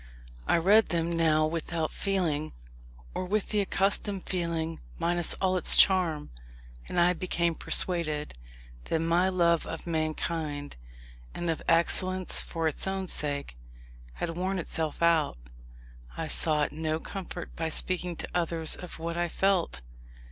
I 0.47 0.57
read 0.57 0.89
them 0.89 1.11
now 1.15 1.45
without 1.45 1.91
feeling, 1.91 2.53
or 3.13 3.23
with 3.23 3.49
the 3.49 3.59
accustomed 3.61 4.27
feeling 4.27 4.79
minus 4.97 5.35
all 5.35 5.57
its 5.57 5.75
charm; 5.75 6.31
and 6.89 6.99
I 6.99 7.13
became 7.13 7.53
persuaded, 7.53 8.33
that 8.85 8.99
my 8.99 9.29
love 9.29 9.67
of 9.67 9.85
mankind, 9.85 10.75
and 11.35 11.51
of 11.51 11.61
excellence 11.67 12.39
for 12.39 12.67
its 12.67 12.87
own 12.87 13.05
sake, 13.09 13.59
had 14.13 14.35
worn 14.35 14.57
itself 14.57 15.03
out. 15.03 15.37
I 16.17 16.25
sought 16.25 16.71
no 16.71 16.99
comfort 16.99 17.55
by 17.55 17.69
speaking 17.69 18.15
to 18.15 18.27
others 18.33 18.75
of 18.75 18.97
what 18.97 19.15
I 19.17 19.29
felt. 19.29 19.81